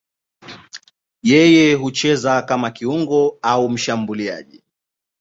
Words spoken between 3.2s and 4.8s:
au mshambuliaji.